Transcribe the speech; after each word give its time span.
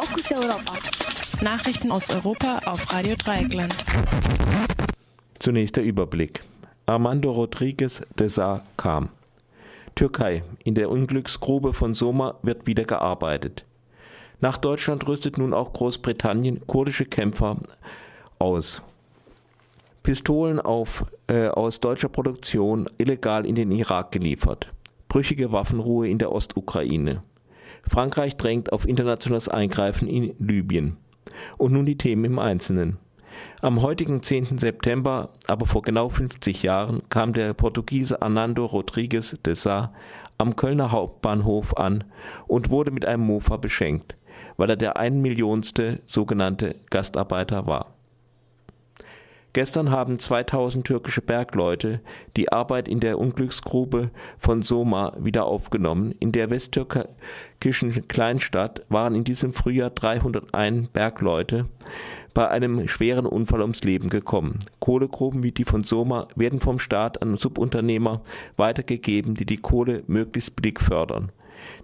Fokus 0.00 0.32
Europa. 0.32 0.72
Nachrichten 1.42 1.92
aus 1.92 2.08
Europa 2.08 2.62
auf 2.64 2.90
Radio 2.90 3.16
Dreieckland. 3.16 3.74
Zunächst 5.38 5.76
der 5.76 5.84
Überblick. 5.84 6.42
Armando 6.86 7.30
Rodriguez 7.30 8.00
de 8.18 8.28
Sa 8.28 8.62
kam. 8.78 9.10
Türkei. 9.94 10.42
In 10.64 10.74
der 10.74 10.88
Unglücksgrube 10.88 11.74
von 11.74 11.94
Soma 11.94 12.36
wird 12.42 12.66
wieder 12.66 12.84
gearbeitet. 12.84 13.66
Nach 14.40 14.56
Deutschland 14.56 15.06
rüstet 15.06 15.36
nun 15.36 15.52
auch 15.52 15.74
Großbritannien 15.74 16.66
kurdische 16.66 17.04
Kämpfer 17.04 17.58
aus. 18.38 18.80
Pistolen 20.02 20.60
auf, 20.60 21.04
äh, 21.26 21.48
aus 21.48 21.78
deutscher 21.78 22.08
Produktion 22.08 22.86
illegal 22.96 23.44
in 23.44 23.54
den 23.54 23.70
Irak 23.70 24.12
geliefert. 24.12 24.72
Brüchige 25.08 25.52
Waffenruhe 25.52 26.08
in 26.08 26.18
der 26.18 26.32
Ostukraine. 26.32 27.22
Frankreich 27.88 28.36
drängt 28.36 28.72
auf 28.72 28.86
internationales 28.86 29.48
Eingreifen 29.48 30.08
in 30.08 30.34
Libyen. 30.38 30.96
Und 31.58 31.72
nun 31.72 31.86
die 31.86 31.96
Themen 31.96 32.24
im 32.24 32.38
Einzelnen. 32.38 32.98
Am 33.62 33.82
heutigen 33.82 34.22
10. 34.22 34.58
September, 34.58 35.30
aber 35.46 35.66
vor 35.66 35.82
genau 35.82 36.08
50 36.08 36.62
Jahren, 36.62 37.02
kam 37.10 37.32
der 37.32 37.54
Portugiese 37.54 38.20
Arnando 38.22 38.66
Rodrigues 38.66 39.38
de 39.44 39.54
Sá 39.54 39.90
am 40.38 40.56
Kölner 40.56 40.90
Hauptbahnhof 40.90 41.76
an 41.76 42.04
und 42.46 42.70
wurde 42.70 42.90
mit 42.90 43.04
einem 43.04 43.24
Mofa 43.24 43.56
beschenkt, 43.58 44.16
weil 44.56 44.70
er 44.70 44.76
der 44.76 44.96
ein 44.96 45.20
Millionste 45.20 46.00
sogenannte 46.06 46.76
Gastarbeiter 46.90 47.66
war. 47.66 47.94
Gestern 49.52 49.90
haben 49.90 50.20
2000 50.20 50.86
türkische 50.86 51.22
Bergleute 51.22 52.00
die 52.36 52.52
Arbeit 52.52 52.86
in 52.86 53.00
der 53.00 53.18
Unglücksgrube 53.18 54.10
von 54.38 54.62
Soma 54.62 55.12
wieder 55.18 55.46
aufgenommen. 55.46 56.14
In 56.20 56.30
der 56.30 56.50
westtürkischen 56.50 58.06
Kleinstadt 58.06 58.86
waren 58.88 59.16
in 59.16 59.24
diesem 59.24 59.52
Frühjahr 59.52 59.90
301 59.90 60.88
Bergleute 60.90 61.66
bei 62.32 62.48
einem 62.48 62.86
schweren 62.86 63.26
Unfall 63.26 63.62
ums 63.62 63.82
Leben 63.82 64.08
gekommen. 64.08 64.60
Kohlegruben 64.78 65.42
wie 65.42 65.50
die 65.50 65.64
von 65.64 65.82
Soma 65.82 66.28
werden 66.36 66.60
vom 66.60 66.78
Staat 66.78 67.20
an 67.20 67.36
Subunternehmer 67.36 68.22
weitergegeben, 68.56 69.34
die 69.34 69.46
die 69.46 69.56
Kohle 69.56 70.04
möglichst 70.06 70.54
billig 70.54 70.78
fördern. 70.78 71.32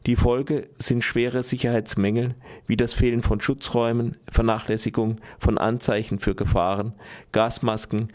Die 0.07 0.17
Folge 0.17 0.69
sind 0.79 1.03
schwere 1.03 1.43
Sicherheitsmängel 1.43 2.35
wie 2.67 2.77
das 2.77 2.95
Fehlen 2.95 3.23
von 3.23 3.41
Schutzräumen, 3.41 4.17
Vernachlässigung 4.31 5.21
von 5.39 5.59
Anzeichen 5.59 6.19
für 6.19 6.35
Gefahren, 6.35 6.95
Gasmasken, 7.33 8.09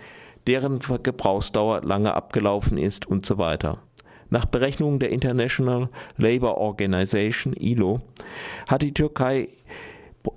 deren 0.47 0.79
Gebrauchsdauer 0.79 1.81
lange 1.83 2.13
abgelaufen 2.13 2.77
ist 2.77 3.05
und 3.07 3.25
so 3.25 3.37
weiter. 3.37 3.79
Nach 4.29 4.45
Berechnungen 4.45 4.99
der 4.99 5.09
International 5.09 5.89
Labour 6.17 6.57
Organization 6.57 7.53
ILO 7.53 8.01
hat 8.67 8.81
die 8.81 8.93
Türkei 8.93 9.49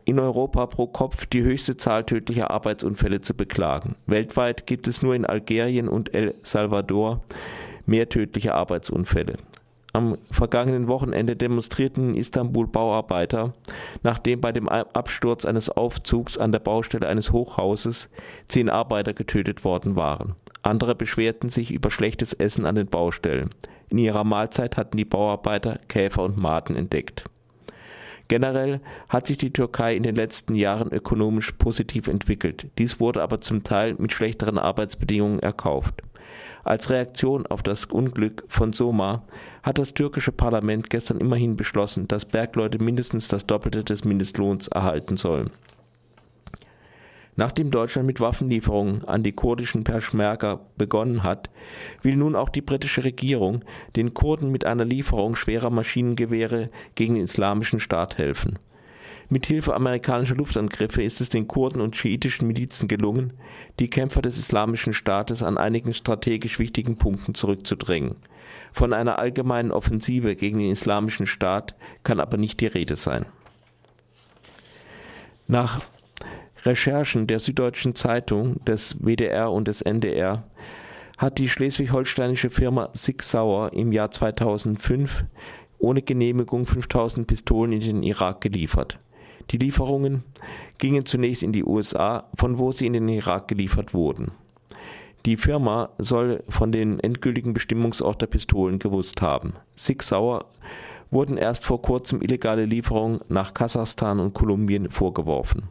in 0.05 0.19
Europa 0.19 0.67
pro 0.67 0.87
Kopf 0.87 1.27
die 1.27 1.43
höchste 1.43 1.77
Zahl 1.77 2.05
tödlicher 2.05 2.51
Arbeitsunfälle 2.51 3.21
zu 3.21 3.35
beklagen. 3.35 3.95
Weltweit 4.07 4.67
gibt 4.67 4.89
es 4.89 5.03
nur 5.03 5.15
in 5.15 5.25
Algerien 5.25 5.89
und 5.89 6.15
El 6.15 6.35
Salvador 6.43 7.23
mehr 7.87 8.09
tödliche 8.09 8.55
Arbeitsunfälle. 8.55 9.37
Am 9.95 10.19
vergangenen 10.29 10.89
Wochenende 10.89 11.37
demonstrierten 11.37 12.11
in 12.11 12.15
Istanbul 12.17 12.67
Bauarbeiter, 12.67 13.55
nachdem 14.03 14.41
bei 14.41 14.51
dem 14.51 14.69
Absturz 14.69 15.45
eines 15.45 15.71
Aufzugs 15.71 16.37
an 16.37 16.51
der 16.51 16.59
Baustelle 16.59 17.07
eines 17.07 17.31
Hochhauses 17.31 18.11
zehn 18.47 18.69
Arbeiter 18.69 19.15
getötet 19.15 19.65
worden 19.65 19.95
waren. 19.95 20.35
Andere 20.63 20.97
beschwerten 20.97 21.49
sich 21.49 21.71
über 21.71 21.93
schlechtes 21.93 22.33
Essen 22.33 22.67
an 22.67 22.75
den 22.75 22.89
Baustellen. 22.89 23.51
In 23.89 23.99
ihrer 23.99 24.25
Mahlzeit 24.25 24.77
hatten 24.77 24.97
die 24.97 25.05
Bauarbeiter 25.05 25.79
Käfer 25.87 26.25
und 26.25 26.39
Maden 26.39 26.75
entdeckt. 26.75 27.27
Generell 28.27 28.81
hat 29.09 29.29
sich 29.29 29.39
die 29.39 29.53
Türkei 29.53 29.95
in 29.95 30.03
den 30.03 30.17
letzten 30.17 30.57
Jahren 30.57 30.93
ökonomisch 30.93 31.53
positiv 31.53 32.09
entwickelt. 32.09 32.67
Dies 32.79 32.99
wurde 32.99 33.23
aber 33.23 33.41
zum 33.41 33.63
Teil 33.63 33.95
mit 33.97 34.13
schlechteren 34.13 34.59
Arbeitsbedingungen 34.59 35.39
erkauft. 35.39 36.03
Als 36.65 36.89
Reaktion 36.89 37.47
auf 37.47 37.63
das 37.63 37.85
Unglück 37.85 38.45
von 38.49 38.73
Soma 38.73 39.23
hat 39.63 39.79
das 39.79 39.93
türkische 39.93 40.33
Parlament 40.33 40.89
gestern 40.89 41.19
immerhin 41.19 41.57
beschlossen, 41.57 42.09
dass 42.09 42.25
Bergleute 42.25 42.83
mindestens 42.83 43.29
das 43.29 43.47
Doppelte 43.47 43.85
des 43.85 44.05
Mindestlohns 44.05 44.69
erhalten 44.69 45.19
sollen. 45.19 45.51
Nachdem 47.37 47.71
Deutschland 47.71 48.07
mit 48.07 48.21
Waffenlieferungen 48.21 49.05
an 49.05 49.25
die 49.25 49.33
kurdischen 49.33 49.85
Peschmerga 49.85 50.61
begonnen 50.79 51.23
hat, 51.23 51.51
will 52.01 52.17
nun 52.17 52.37
auch 52.37 52.49
die 52.49 52.61
britische 52.61 53.05
Regierung 53.05 53.65
den 53.97 54.15
Kurden 54.15 54.51
mit 54.51 54.65
einer 54.65 54.85
Lieferung 54.85 55.35
schwerer 55.35 55.71
Maschinengewehre 55.71 56.71
gegen 56.95 57.15
den 57.15 57.25
Islamischen 57.25 57.81
Staat 57.81 58.19
helfen. 58.19 58.59
Mithilfe 59.31 59.75
amerikanischer 59.75 60.35
Luftangriffe 60.35 61.03
ist 61.03 61.21
es 61.21 61.29
den 61.29 61.49
Kurden 61.49 61.81
und 61.81 61.97
schiitischen 61.97 62.47
Milizen 62.47 62.89
gelungen, 62.89 63.33
die 63.79 63.89
Kämpfer 63.89 64.23
des 64.23 64.39
Islamischen 64.39 64.93
Staates 64.93 65.43
an 65.43 65.57
einigen 65.57 65.95
strategisch 65.95 66.59
wichtigen 66.59 66.97
Punkten 66.97 67.35
zurückzudrängen. 67.35 68.17
Von 68.73 68.93
einer 68.93 69.19
allgemeinen 69.19 69.71
Offensive 69.71 70.37
gegen 70.37 70.59
den 70.59 70.71
Islamischen 70.71 71.27
Staat 71.27 71.75
kann 72.03 72.21
aber 72.21 72.37
nicht 72.37 72.61
die 72.61 72.67
Rede 72.67 72.97
sein. 72.97 73.27
Nach 75.47 75.81
Recherchen 76.65 77.27
der 77.27 77.41
Süddeutschen 77.41 77.95
Zeitung, 77.95 78.65
des 78.65 78.97
WDR 79.01 79.53
und 79.53 79.69
des 79.69 79.83
NDR 79.83 80.45
hat 81.19 81.39
die 81.39 81.49
schleswig-holsteinische 81.49 82.51
Firma 82.51 82.91
Sig 82.95 83.23
Sauer 83.23 83.73
im 83.73 83.93
Jahr 83.93 84.11
2005 84.11 85.25
ohne 85.79 86.03
Genehmigung 86.03 86.65
5000 86.67 87.27
Pistolen 87.27 87.73
in 87.73 87.81
den 87.81 88.03
Irak 88.03 88.41
geliefert. 88.41 88.99
Die 89.51 89.59
Lieferungen 89.59 90.25
gingen 90.79 91.07
zunächst 91.07 91.43
in 91.43 91.53
die 91.53 91.65
USA, 91.65 92.29
von 92.35 92.59
wo 92.59 92.73
sie 92.73 92.87
in 92.87 92.95
den 92.95 93.09
Irak 93.09 93.49
geliefert 93.49 93.95
wurden. 93.95 94.33
Die 95.27 95.37
Firma 95.37 95.91
soll 95.99 96.43
von 96.49 96.71
den 96.71 97.01
endgültigen 97.01 97.55
Bestimmungsort 97.55 98.21
der 98.21 98.27
Pistolen 98.27 98.79
gewusst 98.79 99.23
haben. 99.23 99.55
Six 99.75 100.09
Sauer 100.09 100.47
wurden 101.11 101.39
erst 101.39 101.65
vor 101.65 101.81
kurzem 101.81 102.21
illegale 102.21 102.67
Lieferungen 102.67 103.21
nach 103.29 103.55
Kasachstan 103.55 104.21
und 104.21 104.35
Kolumbien 104.35 104.91
vorgeworfen. 104.91 105.69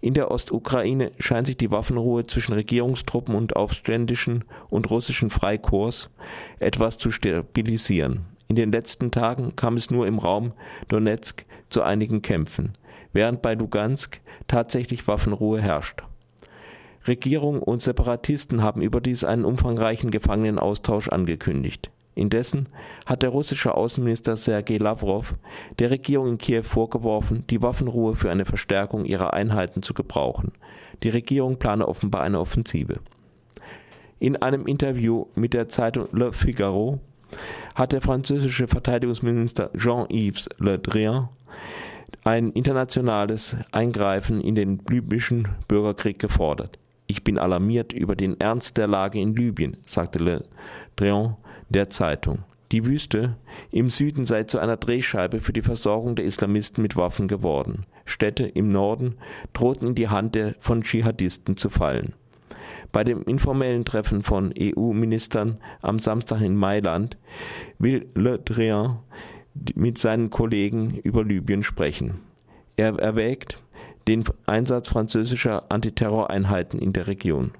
In 0.00 0.14
der 0.14 0.30
Ostukraine 0.30 1.12
scheint 1.18 1.46
sich 1.46 1.56
die 1.56 1.70
Waffenruhe 1.70 2.26
zwischen 2.26 2.52
Regierungstruppen 2.52 3.34
und 3.34 3.56
Aufständischen 3.56 4.44
und 4.68 4.90
russischen 4.90 5.30
Freikorps 5.30 6.10
etwas 6.58 6.98
zu 6.98 7.10
stabilisieren. 7.10 8.26
In 8.48 8.56
den 8.56 8.72
letzten 8.72 9.10
Tagen 9.10 9.56
kam 9.56 9.76
es 9.76 9.90
nur 9.90 10.06
im 10.06 10.18
Raum 10.18 10.52
Donetsk 10.88 11.44
zu 11.68 11.82
einigen 11.82 12.22
Kämpfen, 12.22 12.72
während 13.12 13.42
bei 13.42 13.54
Lugansk 13.54 14.20
tatsächlich 14.46 15.06
Waffenruhe 15.08 15.60
herrscht. 15.60 16.02
Regierung 17.06 17.62
und 17.62 17.82
Separatisten 17.82 18.62
haben 18.62 18.80
überdies 18.80 19.24
einen 19.24 19.44
umfangreichen 19.44 20.10
Gefangenenaustausch 20.10 21.08
angekündigt. 21.08 21.90
Indessen 22.14 22.68
hat 23.06 23.22
der 23.22 23.30
russische 23.30 23.74
Außenminister 23.74 24.36
Sergei 24.36 24.76
Lavrov 24.76 25.34
der 25.78 25.90
Regierung 25.90 26.28
in 26.28 26.38
Kiew 26.38 26.62
vorgeworfen, 26.62 27.44
die 27.50 27.60
Waffenruhe 27.60 28.14
für 28.14 28.30
eine 28.30 28.44
Verstärkung 28.44 29.04
ihrer 29.04 29.34
Einheiten 29.34 29.82
zu 29.82 29.94
gebrauchen. 29.94 30.52
Die 31.02 31.08
Regierung 31.08 31.58
plane 31.58 31.86
offenbar 31.86 32.22
eine 32.22 32.38
Offensive. 32.38 33.00
In 34.20 34.36
einem 34.40 34.66
Interview 34.66 35.26
mit 35.34 35.54
der 35.54 35.68
Zeitung 35.68 36.08
Le 36.12 36.32
Figaro 36.32 37.00
hat 37.74 37.92
der 37.92 38.00
französische 38.00 38.68
Verteidigungsminister 38.68 39.70
Jean-Yves 39.76 40.48
Le 40.58 40.78
Drian 40.78 41.28
ein 42.22 42.52
internationales 42.52 43.56
Eingreifen 43.72 44.40
in 44.40 44.54
den 44.54 44.80
libyschen 44.88 45.48
Bürgerkrieg 45.68 46.18
gefordert. 46.18 46.78
Ich 47.06 47.22
bin 47.24 47.38
alarmiert 47.38 47.92
über 47.92 48.16
den 48.16 48.40
Ernst 48.40 48.76
der 48.76 48.86
Lage 48.86 49.20
in 49.20 49.34
Libyen, 49.34 49.76
sagte 49.86 50.18
Le 50.18 50.44
Drian 50.96 51.36
der 51.68 51.88
Zeitung. 51.88 52.38
Die 52.72 52.86
Wüste 52.86 53.36
im 53.70 53.90
Süden 53.90 54.26
sei 54.26 54.44
zu 54.44 54.58
einer 54.58 54.76
Drehscheibe 54.76 55.40
für 55.40 55.52
die 55.52 55.62
Versorgung 55.62 56.16
der 56.16 56.24
Islamisten 56.24 56.82
mit 56.82 56.96
Waffen 56.96 57.28
geworden. 57.28 57.84
Städte 58.06 58.44
im 58.44 58.70
Norden 58.70 59.16
drohten 59.52 59.88
in 59.88 59.94
die 59.94 60.08
Hand 60.08 60.38
von 60.60 60.82
Dschihadisten 60.82 61.56
zu 61.56 61.68
fallen. 61.68 62.14
Bei 62.92 63.04
dem 63.04 63.22
informellen 63.24 63.84
Treffen 63.84 64.22
von 64.22 64.54
EU-Ministern 64.58 65.58
am 65.82 65.98
Samstag 65.98 66.40
in 66.42 66.56
Mailand 66.56 67.16
will 67.78 68.06
Le 68.14 68.38
Drian 68.38 68.98
mit 69.74 69.98
seinen 69.98 70.30
Kollegen 70.30 70.98
über 71.02 71.24
Libyen 71.24 71.62
sprechen. 71.62 72.20
Er 72.76 72.98
erwägt 72.98 73.62
den 74.06 74.24
Einsatz 74.46 74.88
französischer 74.88 75.70
Antiterroreinheiten 75.70 76.78
in 76.78 76.92
der 76.92 77.06
Region. 77.06 77.52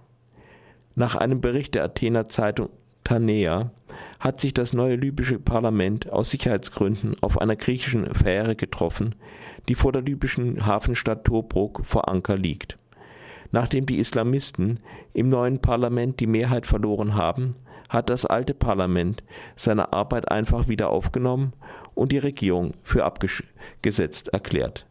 Nach 0.95 1.17
einem 1.17 1.41
Bericht 1.41 1.75
der 1.75 1.85
Athener 1.85 2.27
Zeitung 2.27 2.69
Tanea 3.03 3.71
hat 4.19 4.41
sich 4.41 4.55
das 4.55 4.73
neue 4.73 4.97
libysche 4.97 5.39
Parlament 5.39 6.11
aus 6.11 6.31
Sicherheitsgründen 6.31 7.15
auf 7.21 7.41
einer 7.41 7.57
griechischen 7.57 8.13
Fähre 8.15 8.57
getroffen, 8.57 9.15
die 9.69 9.75
vor 9.75 9.93
der 9.93 10.03
libyschen 10.03 10.65
Hafenstadt 10.67 11.25
Tobruk 11.25 11.83
vor 11.85 12.09
Anker 12.09 12.37
liegt. 12.37 12.79
Nachdem 13.55 13.87
die 13.87 14.01
Islamisten 14.01 14.81
im 15.13 15.29
neuen 15.29 15.61
Parlament 15.61 16.19
die 16.19 16.27
Mehrheit 16.27 16.67
verloren 16.67 17.15
haben, 17.15 17.55
hat 17.89 18.11
das 18.11 18.27
alte 18.27 18.53
Parlament 18.53 19.23
seine 19.55 19.93
Arbeit 19.93 20.29
einfach 20.29 20.67
wieder 20.67 20.91
aufgenommen 20.91 21.53
und 21.95 22.11
die 22.11 22.19
Regierung 22.19 22.73
für 22.83 23.05
abgesetzt 23.05 24.27
erklärt. 24.31 24.89